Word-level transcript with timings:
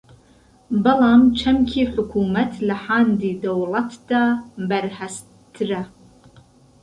بەڵام 0.83 1.21
چەمکی 1.39 1.83
حکوومەت 1.93 2.51
لە 2.67 2.75
حاندی 2.85 3.39
دەوڵەتدا 3.43 4.23
بەرھەستتر 4.69 5.71